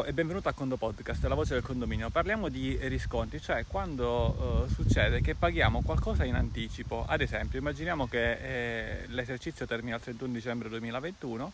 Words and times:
Ciao 0.00 0.08
e 0.08 0.14
benvenuto 0.14 0.48
a 0.48 0.54
Condo 0.54 0.78
Podcast, 0.78 1.22
la 1.26 1.34
voce 1.34 1.52
del 1.52 1.62
condominio. 1.62 2.08
Parliamo 2.08 2.48
di 2.48 2.74
risconti, 2.84 3.38
cioè 3.38 3.66
quando 3.68 4.64
uh, 4.66 4.72
succede 4.72 5.20
che 5.20 5.34
paghiamo 5.34 5.82
qualcosa 5.82 6.24
in 6.24 6.36
anticipo. 6.36 7.04
Ad 7.06 7.20
esempio, 7.20 7.58
immaginiamo 7.58 8.08
che 8.08 8.32
eh, 8.32 9.06
l'esercizio 9.08 9.66
termina 9.66 9.96
il 9.96 10.02
31 10.02 10.32
dicembre 10.32 10.70
2021 10.70 11.52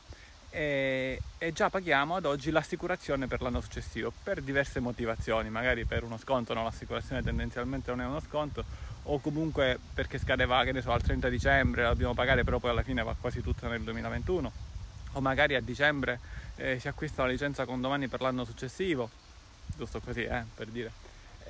e, 0.51 1.20
e, 1.38 1.52
già 1.52 1.70
paghiamo 1.70 2.14
ad 2.14 2.24
oggi 2.24 2.52
l'assicurazione 2.52 3.27
per 3.27 3.42
l'anno 3.42 3.60
successivo 3.60 4.12
per 4.23 4.40
diverse 4.40 4.78
motivazioni, 4.78 5.51
magari 5.51 5.84
per 5.84 6.04
uno 6.04 6.16
sconto, 6.16 6.54
no? 6.54 6.62
l'assicurazione 6.62 7.24
tendenzialmente 7.24 7.90
non 7.90 8.01
è 8.01 8.06
uno 8.06 8.20
sconto, 8.20 8.65
o 9.02 9.18
comunque 9.18 9.76
perché 9.92 10.18
scadeva 10.18 10.62
che 10.62 10.70
ne 10.70 10.82
so, 10.82 10.92
al 10.92 11.02
30 11.02 11.28
dicembre, 11.28 11.82
la 11.82 11.88
dobbiamo 11.88 12.15
pagare, 12.15 12.45
però 12.45 12.60
poi 12.60 12.70
alla 12.70 12.84
fine 12.84 13.02
va 13.02 13.16
quasi 13.20 13.42
tutta 13.42 13.66
nel 13.66 13.82
2021, 13.82 14.52
o 15.16 15.20
magari 15.20 15.54
a 15.54 15.60
dicembre 15.60 16.20
eh, 16.56 16.78
si 16.78 16.88
acquista 16.88 17.22
la 17.22 17.30
licenza 17.30 17.64
condomani 17.64 18.06
per 18.08 18.20
l'anno 18.20 18.44
successivo, 18.44 19.10
giusto 19.76 20.00
così 20.00 20.24
eh, 20.24 20.44
per 20.54 20.68
dire. 20.68 20.92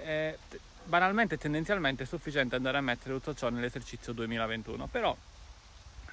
Eh, 0.04 0.38
banalmente 0.84 1.34
e 1.34 1.38
tendenzialmente 1.38 2.04
è 2.04 2.06
sufficiente 2.06 2.54
andare 2.54 2.78
a 2.78 2.80
mettere 2.80 3.14
tutto 3.14 3.34
ciò 3.34 3.48
nell'esercizio 3.50 4.12
2021, 4.12 4.86
però 4.86 5.16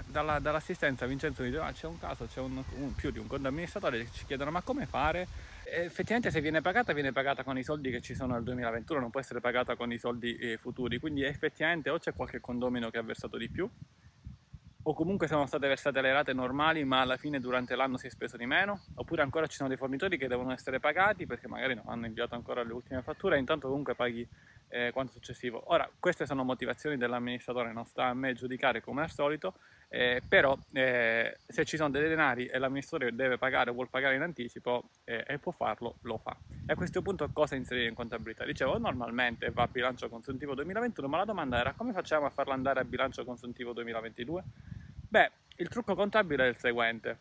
dalla, 0.06 0.40
dall'assistenza 0.40 1.06
Vincenzo 1.06 1.44
mi 1.44 1.50
dice 1.50 1.62
ah, 1.62 1.72
c'è 1.72 1.86
un 1.86 2.00
caso, 2.00 2.26
c'è 2.26 2.40
un, 2.40 2.62
un, 2.78 2.96
più 2.96 3.12
di 3.12 3.20
un 3.20 3.28
conto 3.28 3.48
amministratore 3.48 4.00
che 4.00 4.10
ci 4.12 4.26
chiedono 4.26 4.50
ma 4.50 4.62
come 4.62 4.88
fare? 4.88 5.28
E 5.64 5.84
effettivamente 5.84 6.32
se 6.32 6.42
viene 6.42 6.62
pagata 6.62 6.92
viene 6.92 7.12
pagata 7.12 7.44
con 7.44 7.58
i 7.58 7.64
soldi 7.64 7.92
che 7.92 8.02
ci 8.02 8.16
sono 8.16 8.34
nel 8.34 8.44
2021, 8.44 9.00
non 9.00 9.12
può 9.12 9.20
essere 9.20 9.40
pagata 9.40 9.76
con 9.76 9.92
i 9.92 10.00
soldi 10.00 10.36
eh, 10.38 10.58
futuri, 10.58 10.98
quindi 10.98 11.24
effettivamente 11.24 11.92
o 11.92 12.00
c'è 12.00 12.14
qualche 12.16 12.40
condomino 12.40 12.90
che 12.90 12.98
ha 12.98 13.04
versato 13.04 13.38
di 13.38 13.48
più 13.48 13.70
o 14.86 14.94
comunque 14.94 15.28
sono 15.28 15.46
state 15.46 15.68
versate 15.68 16.02
le 16.02 16.12
rate 16.12 16.34
normali 16.34 16.84
ma 16.84 17.02
alla 17.02 17.18
fine 17.18 17.40
durante 17.40 17.76
l'anno 17.76 17.98
si 17.98 18.08
è 18.08 18.10
speso 18.10 18.36
di 18.36 18.46
meno, 18.46 18.82
oppure 18.96 19.22
ancora 19.22 19.48
ci 19.48 19.56
sono 19.56 19.70
dei 19.70 19.78
fornitori 19.78 20.18
che 20.18 20.28
devono 20.28 20.52
essere 20.52 20.80
pagati 20.80 21.26
perché 21.26 21.48
magari 21.48 21.76
non 21.76 21.86
hanno 21.88 22.06
inviato 22.06 22.36
ancora 22.36 22.64
le 22.64 22.74
ultime 22.74 23.02
fatture 23.02 23.36
e 23.38 23.40
intanto 23.40 23.68
comunque 23.68 23.96
paghi 23.96 24.28
eh, 24.70 24.92
quanto 24.92 25.14
successivo. 25.14 25.64
Ora, 25.68 25.90
queste 26.00 26.26
sono 26.26 26.44
motivazioni 26.44 26.98
dell'amministratore, 26.98 27.72
non 27.72 27.86
sta 27.86 28.08
a 28.08 28.14
me 28.14 28.34
giudicare 28.34 28.82
come 28.82 29.04
al 29.04 29.12
solito, 29.12 29.54
eh, 29.88 30.24
però 30.28 30.58
eh, 30.72 31.38
se 31.46 31.66
ci 31.66 31.78
sono 31.78 31.92
dei 31.92 32.08
denari 32.08 32.48
e 32.48 32.58
l'amministratore 32.58 33.14
deve 33.14 33.38
pagare 33.38 33.70
o 33.70 33.74
vuole 33.74 33.90
pagare 33.92 34.16
in 34.16 34.24
anticipo 34.24 34.90
eh, 35.04 35.24
e 35.28 35.38
può 35.38 35.52
farlo, 35.52 35.98
lo 36.02 36.18
fa. 36.18 36.36
E 36.66 36.74
a 36.74 36.76
questo 36.76 37.04
punto 37.04 37.30
cosa 37.32 37.56
inserire 37.56 37.88
in 37.88 37.94
contabilità? 37.94 38.44
Dicevo, 38.44 38.80
normalmente 38.80 39.52
va 39.52 39.64
a 39.64 39.68
bilancio 39.68 40.10
consuntivo 40.10 40.56
2021, 40.56 41.08
ma 41.08 41.18
la 41.18 41.26
domanda 41.26 41.60
era 41.60 41.74
come 41.74 41.94
facciamo 41.94 42.26
a 42.26 42.32
farlo 42.32 42.54
andare 42.54 42.80
a 42.80 42.84
bilancio 42.84 43.24
consuntivo 43.24 43.72
2022? 43.74 44.44
Beh, 45.14 45.30
il 45.58 45.68
trucco 45.68 45.94
contabile 45.94 46.46
è 46.46 46.50
il 46.50 46.58
seguente. 46.58 47.20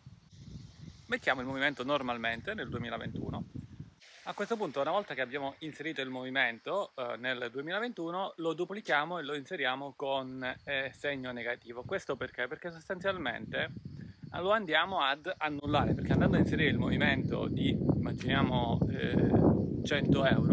Mettiamo 1.08 1.42
il 1.42 1.46
movimento 1.46 1.84
normalmente 1.84 2.54
nel 2.54 2.70
2021. 2.70 3.44
A 4.22 4.32
questo 4.32 4.56
punto, 4.56 4.80
una 4.80 4.92
volta 4.92 5.12
che 5.12 5.20
abbiamo 5.20 5.56
inserito 5.58 6.00
il 6.00 6.08
movimento 6.08 6.92
eh, 6.96 7.18
nel 7.18 7.50
2021, 7.52 8.32
lo 8.36 8.54
duplichiamo 8.54 9.18
e 9.18 9.22
lo 9.24 9.34
inseriamo 9.34 9.92
con 9.94 10.42
eh, 10.64 10.90
segno 10.96 11.32
negativo. 11.32 11.82
Questo 11.82 12.16
perché? 12.16 12.46
Perché 12.46 12.70
sostanzialmente 12.72 13.70
eh, 14.32 14.40
lo 14.40 14.52
andiamo 14.52 15.02
ad 15.02 15.30
annullare, 15.36 15.92
perché 15.92 16.12
andando 16.12 16.36
a 16.36 16.40
inserire 16.40 16.70
il 16.70 16.78
movimento 16.78 17.46
di, 17.46 17.72
immaginiamo, 17.72 18.78
eh, 18.88 19.84
100 19.84 20.24
euro, 20.24 20.51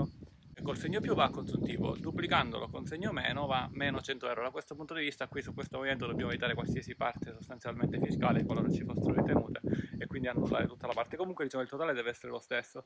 col 0.70 0.78
segno 0.78 1.00
più 1.00 1.16
va 1.16 1.24
a 1.24 1.30
consuntivo, 1.32 1.96
duplicandolo 1.98 2.70
con 2.70 2.86
segno 2.86 3.12
meno 3.12 3.48
va 3.48 3.68
meno 3.72 4.02
100 4.02 4.28
euro. 4.28 4.44
Da 4.44 4.52
questo 4.52 4.76
punto 4.76 4.94
di 4.94 5.02
vista 5.02 5.28
qui 5.28 5.42
su 5.42 5.52
questo 5.52 5.78
movimento 5.78 6.06
dobbiamo 6.06 6.30
evitare 6.30 6.54
qualsiasi 6.54 6.94
parte 6.94 7.34
sostanzialmente 7.34 8.00
fiscale 8.00 8.46
qualora 8.46 8.70
ci 8.70 8.84
fossero 8.84 9.16
ritenute 9.16 9.62
e 9.98 10.06
quindi 10.06 10.28
annullare 10.28 10.68
tutta 10.68 10.86
la 10.86 10.94
parte. 10.94 11.18
Comunque 11.18 11.44
diciamo 11.44 11.64
il 11.64 11.70
totale 11.70 11.94
deve 11.94 12.12
essere 12.12 12.32
lo 12.32 12.38
stesso. 12.38 12.86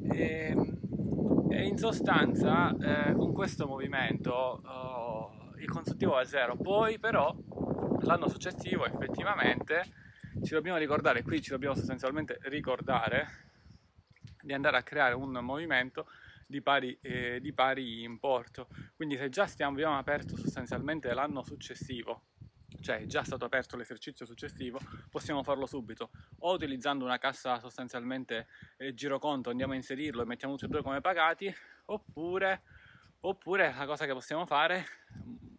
E, 0.00 0.46
ehm, 0.48 1.48
e 1.50 1.62
in 1.66 1.76
sostanza 1.76 2.74
eh, 2.78 3.12
con 3.12 3.34
questo 3.34 3.66
movimento 3.66 4.32
oh, 4.32 5.52
il 5.58 5.68
consuntivo 5.68 6.18
è 6.18 6.24
zero, 6.24 6.56
poi 6.56 6.98
però 6.98 7.36
l'anno 8.00 8.28
successivo 8.30 8.86
effettivamente 8.86 9.82
ci 10.42 10.54
dobbiamo 10.54 10.78
ricordare, 10.78 11.22
qui 11.22 11.42
ci 11.42 11.50
dobbiamo 11.50 11.74
sostanzialmente 11.74 12.38
ricordare 12.44 13.28
di 14.40 14.54
andare 14.54 14.78
a 14.78 14.82
creare 14.82 15.14
un 15.14 15.32
movimento 15.32 16.06
di 16.50 16.60
pari, 16.60 16.98
eh, 17.00 17.38
di 17.40 17.52
pari 17.52 18.02
importo. 18.02 18.68
Quindi 18.96 19.16
se 19.16 19.28
già 19.28 19.46
stiamo, 19.46 19.72
abbiamo 19.72 19.96
aperto 19.96 20.36
sostanzialmente 20.36 21.14
l'anno 21.14 21.42
successivo, 21.44 22.24
cioè 22.80 23.00
è 23.00 23.06
già 23.06 23.22
stato 23.22 23.44
aperto 23.44 23.76
l'esercizio 23.76 24.26
successivo, 24.26 24.80
possiamo 25.08 25.42
farlo 25.44 25.66
subito, 25.66 26.10
o 26.40 26.52
utilizzando 26.52 27.04
una 27.04 27.18
cassa 27.18 27.60
sostanzialmente 27.60 28.48
eh, 28.78 28.92
giroconto 28.92 29.50
andiamo 29.50 29.72
a 29.72 29.76
inserirlo 29.76 30.22
e 30.22 30.26
mettiamo 30.26 30.54
tutti 30.54 30.66
e 30.66 30.68
due 30.68 30.82
come 30.82 31.00
pagati, 31.00 31.54
oppure, 31.86 32.62
oppure 33.20 33.72
la 33.72 33.86
cosa 33.86 34.04
che 34.04 34.12
possiamo 34.12 34.44
fare, 34.44 34.84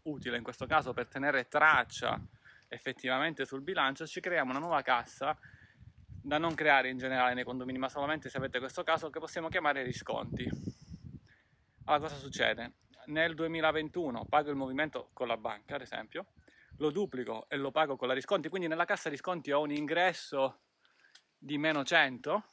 utile 0.04 0.38
in 0.38 0.44
questo 0.44 0.66
caso 0.66 0.94
per 0.94 1.08
tenere 1.08 1.48
traccia 1.48 2.20
effettivamente 2.68 3.46
sul 3.46 3.62
bilancio, 3.62 4.06
ci 4.06 4.20
creiamo 4.20 4.52
una 4.52 4.60
nuova 4.60 4.82
cassa 4.82 5.38
da 6.24 6.38
non 6.38 6.54
creare 6.54 6.90
in 6.90 6.98
generale 6.98 7.34
nei 7.34 7.44
condomini, 7.44 7.80
ma 7.80 7.90
solamente 7.90 8.30
se 8.30 8.38
avete 8.38 8.60
questo 8.60 8.84
caso 8.84 9.10
che 9.10 9.20
possiamo 9.20 9.50
chiamare 9.50 9.84
risconti. 9.84 10.71
Allora 11.86 12.08
cosa 12.08 12.20
succede? 12.20 12.74
Nel 13.08 13.34
2021 13.34 14.26
pago 14.26 14.50
il 14.50 14.56
movimento 14.56 15.10
con 15.14 15.28
la 15.28 15.38
banca, 15.38 15.76
ad 15.76 15.82
esempio, 15.82 16.28
lo 16.78 16.92
duplico 16.92 17.48
e 17.50 17.58
lo 17.58 17.72
pago 17.72 17.96
con 17.96 18.08
la 18.08 18.14
risconti, 18.14 18.50
quindi 18.50 18.68
nella 18.68 18.86
cassa 18.86 19.10
risconti 19.10 19.52
ho 19.52 19.62
un 19.62 19.72
ingresso 19.72 20.62
di 21.38 21.58
meno 21.58 21.84
100 21.84 22.46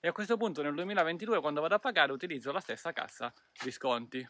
e 0.00 0.08
a 0.08 0.12
questo 0.12 0.36
punto 0.36 0.62
nel 0.62 0.74
2022 0.74 1.40
quando 1.40 1.60
vado 1.60 1.76
a 1.76 1.78
pagare 1.78 2.10
utilizzo 2.10 2.50
la 2.50 2.60
stessa 2.60 2.92
cassa 2.92 3.32
risconti. 3.62 4.28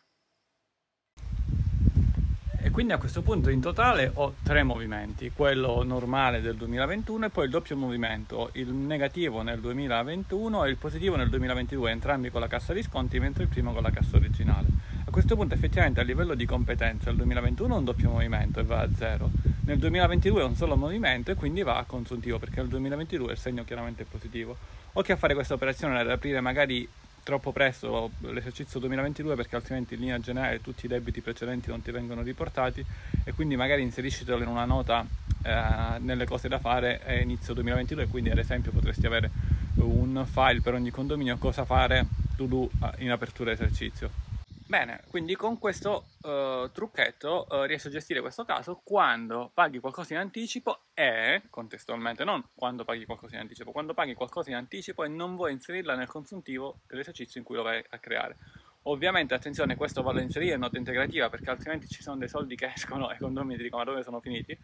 E 2.63 2.71
quindi 2.71 2.93
a 2.93 2.99
questo 2.99 3.23
punto 3.23 3.49
in 3.49 3.63
totale 3.63 4.11
ho 4.13 4.35
tre 4.43 4.63
movimenti, 4.63 5.33
quello 5.35 5.83
normale 5.83 6.43
del 6.43 6.57
2021 6.57 7.25
e 7.25 7.31
poi 7.31 7.45
il 7.47 7.51
doppio 7.51 7.75
movimento, 7.75 8.51
il 8.53 8.71
negativo 8.71 9.41
nel 9.41 9.61
2021 9.61 10.67
e 10.67 10.69
il 10.69 10.77
positivo 10.77 11.17
nel 11.17 11.31
2022, 11.31 11.91
entrambi 11.91 12.31
con 12.31 12.43
la 12.43 12.49
cassa 12.49 12.75
di 12.75 12.83
sconti, 12.83 13.19
mentre 13.19 13.45
il 13.45 13.49
primo 13.49 13.73
con 13.73 13.83
la 13.83 13.91
cassa 13.91 14.17
originale. 14.17 14.67
A 15.07 15.11
questo 15.11 15.37
punto 15.37 15.55
effettivamente 15.55 16.01
a 16.01 16.03
livello 16.03 16.35
di 16.35 16.45
competenza 16.45 17.09
il 17.09 17.17
2021 17.17 17.75
è 17.75 17.79
un 17.79 17.85
doppio 17.85 18.11
movimento 18.11 18.61
e 18.61 18.65
va 18.65 18.81
a 18.81 18.89
zero, 18.95 19.31
nel 19.65 19.79
2022 19.79 20.43
è 20.43 20.45
un 20.45 20.55
solo 20.55 20.77
movimento 20.77 21.31
e 21.31 21.37
quindi 21.37 21.63
va 21.63 21.79
a 21.79 21.85
consuntivo 21.85 22.39
perché 22.39 22.61
nel 22.61 22.69
2022 22.69 23.33
il 23.33 23.39
segno 23.39 23.65
chiaramente 23.65 24.03
è 24.03 24.07
positivo. 24.07 24.57
Occhio 24.93 25.15
a 25.15 25.17
fare 25.17 25.33
questa 25.33 25.55
operazione 25.55 25.99
ad 25.99 26.11
aprire 26.11 26.41
magari 26.41 26.87
troppo 27.23 27.53
presto 27.53 28.11
l'esercizio 28.21 28.81
2022 28.81 29.35
perché 29.35 29.57
altrimenti 29.57 29.95
in 29.95 30.01
linea 30.01 30.19
generale 30.19 30.61
tutti 30.61 30.87
i 30.87 30.89
debiti 30.89 31.21
precedenti 31.21 31.69
non 31.69 31.83
ti 31.83 31.91
vengono 31.91 32.23
riportati 32.23 32.85
e 33.25 33.33
quindi 33.33 33.57
magari 33.57 33.83
inseriscitelo 33.83 34.43
in 34.43 34.49
una 34.49 34.65
nota 34.65 35.07
eh, 35.43 35.99
nelle 35.99 36.27
cose 36.27 36.49
da 36.49 36.59
fare 36.59 37.01
a 37.05 37.15
inizio 37.15 37.55
2022 37.55 38.07
quindi 38.09 38.31
ad 38.31 38.39
esempio 38.39 38.73
potresti 38.73 39.07
avere 39.07 39.31
un 39.77 40.25
file 40.27 40.61
per 40.61 40.75
ogni 40.75 40.91
condominio 40.91 41.37
cosa 41.39 41.65
fare 41.65 42.07
to 42.37 42.47
do 42.47 42.71
eh, 42.83 43.05
in 43.05 43.11
apertura 43.11 43.53
esercizio 43.53 44.30
Bene, 44.71 45.03
quindi 45.09 45.35
con 45.35 45.59
questo 45.59 46.11
uh, 46.21 46.71
trucchetto 46.71 47.49
uh, 47.51 47.63
riesci 47.65 47.89
a 47.89 47.91
gestire 47.91 48.21
questo 48.21 48.45
caso 48.45 48.81
quando 48.85 49.51
paghi 49.53 49.81
qualcosa 49.81 50.15
in 50.15 50.21
anticipo 50.21 50.83
e, 50.95 51.43
contestualmente, 51.51 52.23
non 52.23 52.41
quando 52.55 52.85
paghi 52.85 53.05
qualcosa 53.05 53.35
in 53.35 53.41
anticipo, 53.41 53.73
quando 53.73 53.95
paghi 53.95 54.15
qualcosa 54.15 54.51
in 54.51 54.55
anticipo 54.55 55.03
e 55.03 55.09
non 55.09 55.35
vuoi 55.35 55.51
inserirla 55.55 55.97
nel 55.97 56.07
consuntivo 56.07 56.83
dell'esercizio 56.87 57.41
in 57.41 57.47
cui 57.47 57.57
lo 57.57 57.65
vai 57.65 57.85
a 57.85 57.99
creare. 57.99 58.37
Ovviamente, 58.83 59.35
attenzione, 59.35 59.75
questo 59.75 60.03
va 60.03 60.13
a 60.13 60.21
inserire 60.21 60.55
in 60.55 60.61
nota 60.61 60.79
integrativa 60.79 61.29
perché 61.29 61.51
altrimenti 61.51 61.89
ci 61.89 62.01
sono 62.01 62.19
dei 62.19 62.29
soldi 62.29 62.55
che 62.55 62.71
escono 62.73 63.11
e 63.11 63.17
i 63.17 63.19
condomini 63.19 63.57
ti 63.57 63.65
dicono 63.65 63.83
ma 63.83 63.91
dove 63.91 64.05
sono 64.05 64.21
finiti 64.21 64.57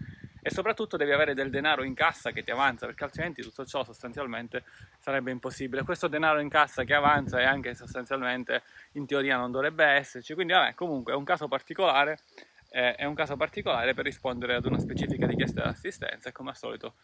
e 0.46 0.50
soprattutto 0.52 0.96
devi 0.96 1.10
avere 1.10 1.34
del 1.34 1.50
denaro 1.50 1.82
in 1.82 1.92
cassa 1.92 2.30
che 2.30 2.44
ti 2.44 2.52
avanza 2.52 2.86
perché 2.86 3.02
altrimenti 3.02 3.42
tutto 3.42 3.66
ciò 3.66 3.82
sostanzialmente 3.82 4.62
sarebbe 5.00 5.32
impossibile. 5.32 5.82
Questo 5.82 6.06
denaro 6.06 6.38
in 6.38 6.48
cassa 6.48 6.84
che 6.84 6.94
avanza 6.94 7.40
e 7.40 7.44
anche 7.44 7.74
sostanzialmente 7.74 8.62
in 8.92 9.06
teoria 9.06 9.38
non 9.38 9.50
dovrebbe 9.50 9.84
esserci, 9.84 10.34
quindi 10.34 10.52
vabbè 10.52 10.74
comunque 10.74 11.14
è 11.14 11.16
un 11.16 11.24
caso 11.24 11.48
particolare, 11.48 12.20
eh, 12.70 12.94
è 12.94 13.04
un 13.06 13.14
caso 13.14 13.36
particolare 13.36 13.92
per 13.92 14.04
rispondere 14.04 14.54
ad 14.54 14.64
una 14.66 14.78
specifica 14.78 15.26
richiesta 15.26 15.62
di 15.62 15.68
assistenza. 15.68 16.28
E 16.28 16.32
come 16.32 16.50
al 16.50 16.56
solito 16.56 16.94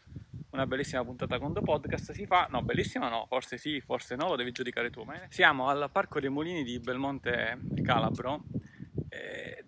una 0.50 0.64
bellissima 0.64 1.02
puntata 1.02 1.40
con 1.40 1.52
The 1.52 1.62
Podcast. 1.62 2.12
Si 2.12 2.26
fa, 2.26 2.46
no 2.48 2.62
bellissima 2.62 3.08
no, 3.08 3.26
forse 3.26 3.58
sì, 3.58 3.80
forse 3.80 4.14
no, 4.14 4.28
lo 4.28 4.36
devi 4.36 4.52
giudicare 4.52 4.88
tu, 4.90 5.02
ma 5.02 5.20
siamo 5.28 5.68
al 5.68 5.88
Parco 5.90 6.20
dei 6.20 6.30
Mulini 6.30 6.62
di 6.62 6.78
Belmonte 6.78 7.58
Calabro 7.82 8.44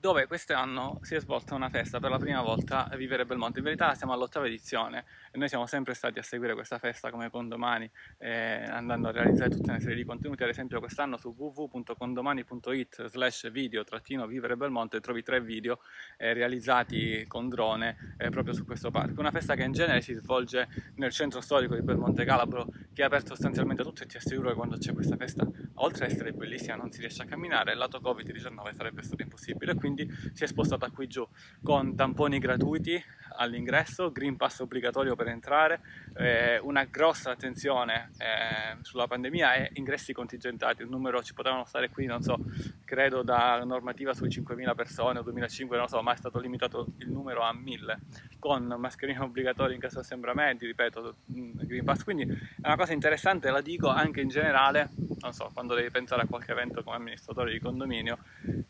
dove 0.04 0.26
quest'anno 0.26 0.98
si 1.00 1.14
è 1.14 1.20
svolta 1.20 1.54
una 1.54 1.70
festa 1.70 1.98
per 1.98 2.10
la 2.10 2.18
prima 2.18 2.42
volta 2.42 2.90
Vivere 2.94 3.24
Belmonte. 3.24 3.60
In 3.60 3.64
verità 3.64 3.94
siamo 3.94 4.12
all'ottava 4.12 4.46
edizione 4.46 5.06
e 5.32 5.38
noi 5.38 5.48
siamo 5.48 5.66
sempre 5.66 5.94
stati 5.94 6.18
a 6.18 6.22
seguire 6.22 6.52
questa 6.52 6.78
festa 6.78 7.10
come 7.10 7.30
condomani, 7.30 7.90
eh, 8.18 8.64
andando 8.68 9.08
a 9.08 9.12
realizzare 9.12 9.48
tutta 9.48 9.70
una 9.70 9.80
serie 9.80 9.96
di 9.96 10.04
contenuti, 10.04 10.42
ad 10.42 10.50
esempio 10.50 10.78
quest'anno 10.78 11.16
su 11.16 11.34
www.condomani.it 11.34 13.06
slash 13.06 13.50
video 13.50 13.82
trattino 13.82 14.26
Vivere 14.26 14.58
Belmonte 14.58 15.00
trovi 15.00 15.22
tre 15.22 15.40
video 15.40 15.78
eh, 16.18 16.34
realizzati 16.34 17.24
con 17.26 17.48
drone 17.48 18.16
eh, 18.18 18.28
proprio 18.28 18.52
su 18.52 18.66
questo 18.66 18.90
parco. 18.90 19.20
Una 19.20 19.30
festa 19.30 19.54
che 19.54 19.62
in 19.62 19.72
genere 19.72 20.02
si 20.02 20.12
svolge 20.12 20.68
nel 20.96 21.12
centro 21.12 21.40
storico 21.40 21.76
di 21.76 21.80
Belmonte 21.80 22.26
Calabro 22.26 22.66
che 22.92 23.00
è 23.00 23.06
aperto 23.06 23.28
sostanzialmente 23.28 23.80
a 23.80 23.86
tutto 23.86 24.02
e 24.02 24.06
ti 24.06 24.18
assicuro 24.18 24.50
che 24.50 24.54
quando 24.54 24.76
c'è 24.76 24.92
questa 24.92 25.16
festa, 25.16 25.48
oltre 25.76 26.04
ad 26.04 26.10
essere 26.10 26.32
bellissima, 26.32 26.76
non 26.76 26.92
si 26.92 27.00
riesce 27.00 27.22
a 27.22 27.24
camminare, 27.24 27.74
lato 27.74 28.00
Covid-19 28.00 28.74
sarebbe 28.74 29.02
stato 29.02 29.22
impossibile, 29.22 29.74
quindi 29.74 29.93
quindi 29.94 30.12
si 30.32 30.44
è 30.44 30.46
spostata 30.46 30.90
qui 30.90 31.06
giù 31.06 31.26
con 31.62 31.94
tamponi 31.94 32.38
gratuiti 32.38 33.00
all'ingresso, 33.36 34.12
Green 34.12 34.36
Pass 34.36 34.60
obbligatorio 34.60 35.14
per 35.14 35.28
entrare, 35.28 35.80
eh, 36.16 36.58
una 36.58 36.84
grossa 36.84 37.30
attenzione 37.30 38.10
eh, 38.18 38.76
sulla 38.82 39.06
pandemia 39.06 39.54
e 39.54 39.70
ingressi 39.74 40.12
contingentati, 40.12 40.82
un 40.82 40.90
numero 40.90 41.22
ci 41.22 41.34
potevano 41.34 41.64
stare 41.64 41.88
qui, 41.90 42.06
non 42.06 42.22
so, 42.22 42.38
credo 42.84 43.22
da 43.22 43.62
normativa 43.64 44.14
sui 44.14 44.28
5.000 44.28 44.74
persone 44.74 45.18
o 45.18 45.22
2.500, 45.22 45.76
non 45.76 45.88
so, 45.88 46.02
ma 46.02 46.12
è 46.12 46.16
stato 46.16 46.38
limitato 46.38 46.86
il 46.98 47.10
numero 47.10 47.42
a 47.42 47.52
1.000 47.52 47.96
con 48.38 48.74
mascherine 48.78 49.18
obbligatorie 49.24 49.74
in 49.74 49.80
caso 49.80 49.96
di 49.96 50.00
assembramenti, 50.02 50.66
ripeto, 50.66 51.16
mm, 51.32 51.52
Green 51.62 51.84
Pass, 51.84 52.04
quindi 52.04 52.24
è 52.24 52.66
una 52.66 52.76
cosa 52.76 52.92
interessante, 52.92 53.50
la 53.50 53.60
dico 53.60 53.88
anche 53.88 54.20
in 54.20 54.28
generale, 54.28 54.90
non 55.20 55.32
so, 55.32 55.50
quando 55.52 55.74
devi 55.74 55.90
pensare 55.90 56.22
a 56.22 56.26
qualche 56.26 56.52
evento 56.52 56.82
come 56.82 56.96
amministratore 56.96 57.52
di 57.52 57.60
condominio, 57.60 58.18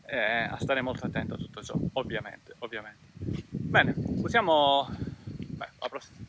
eh, 0.05 0.47
a 0.49 0.57
stare 0.57 0.81
molto 0.81 1.05
attento 1.05 1.33
a 1.33 1.37
tutto 1.37 1.61
ciò, 1.61 1.77
ovviamente, 1.93 2.53
ovviamente. 2.59 3.14
Bene, 3.49 3.93
usiamo, 3.97 4.87
beh, 5.27 5.67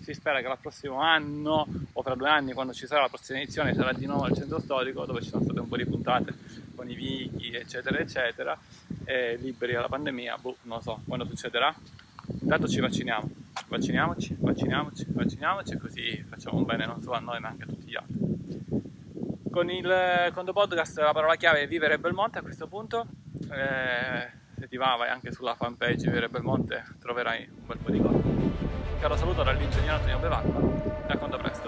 si 0.00 0.14
spera 0.14 0.40
che 0.40 0.48
il 0.48 0.58
prossimo 0.60 1.00
anno 1.00 1.66
o 1.92 2.02
fra 2.02 2.14
due 2.14 2.28
anni, 2.28 2.52
quando 2.52 2.72
ci 2.72 2.86
sarà 2.86 3.02
la 3.02 3.08
prossima 3.08 3.40
edizione, 3.40 3.74
sarà 3.74 3.92
di 3.92 4.06
nuovo 4.06 4.24
al 4.24 4.34
centro 4.34 4.60
storico, 4.60 5.04
dove 5.04 5.22
ci 5.22 5.28
sono 5.28 5.44
state 5.44 5.60
un 5.60 5.68
po' 5.68 5.76
di 5.76 5.84
puntate 5.84 6.34
con 6.74 6.88
i 6.90 6.94
vighi, 6.94 7.54
eccetera, 7.54 7.98
eccetera, 7.98 8.58
e 9.04 9.36
liberi 9.36 9.72
dalla 9.72 9.88
pandemia, 9.88 10.38
boh, 10.38 10.56
non 10.62 10.80
so 10.82 11.00
quando 11.06 11.24
succederà. 11.24 11.74
Intanto 12.40 12.68
ci 12.68 12.80
vacciniamo, 12.80 13.30
vacciniamoci, 13.68 14.36
vacciniamoci, 14.38 15.06
vacciniamoci, 15.08 15.76
così 15.76 16.24
facciamo 16.28 16.58
un 16.58 16.64
bene 16.64 16.86
non 16.86 17.00
solo 17.00 17.14
a 17.16 17.20
noi 17.20 17.38
ma 17.40 17.48
anche 17.48 17.62
a 17.62 17.66
tutti 17.66 17.86
gli 17.86 17.96
altri. 17.96 18.24
Con 19.50 19.70
il 19.70 20.30
Condo 20.34 20.52
Podcast 20.52 20.98
la 20.98 21.12
parola 21.12 21.36
chiave 21.36 21.62
è 21.62 21.68
vivere 21.68 21.98
Belmonte 21.98 22.38
a 22.38 22.42
questo 22.42 22.66
punto. 22.66 23.06
Eh, 23.50 24.44
se 24.58 24.68
ti 24.68 24.76
va 24.76 24.96
vai 24.96 25.10
anche 25.10 25.32
sulla 25.32 25.54
fanpage 25.54 26.06
Vivere 26.06 26.28
Belmonte 26.28 26.84
troverai 26.98 27.46
un 27.48 27.66
bel 27.66 27.78
po' 27.78 27.90
di 27.90 28.00
cose. 28.00 28.22
Caro 28.98 29.16
saluto 29.16 29.42
dall'ingegnere 29.42 29.92
Antonio 29.92 30.18
Bevacqua 30.18 31.06
e 31.06 31.12
a 31.12 31.16
quanto 31.18 31.36
presto. 31.36 31.65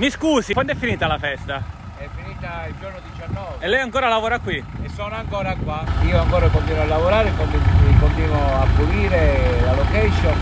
Mi 0.00 0.08
scusi, 0.08 0.54
quando 0.54 0.72
è 0.72 0.76
finita 0.76 1.06
la 1.06 1.18
festa? 1.18 1.62
È 1.98 2.08
finita 2.16 2.64
il 2.66 2.74
giorno 2.80 3.00
19. 3.18 3.56
E 3.58 3.68
lei 3.68 3.80
ancora 3.80 4.08
lavora 4.08 4.38
qui? 4.38 4.56
E 4.56 4.88
sono 4.88 5.14
ancora 5.14 5.54
qua. 5.62 5.84
Io 6.06 6.18
ancora 6.18 6.48
continuo 6.48 6.80
a 6.80 6.86
lavorare, 6.86 7.30
continuo 7.36 8.62
a 8.62 8.66
pulire 8.76 9.60
la 9.60 9.74
location 9.74 10.38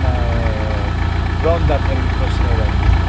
pronta 1.41 1.75
per 1.75 1.97
il 1.97 2.15
prossimo 2.17 2.51
evento. 2.53 2.88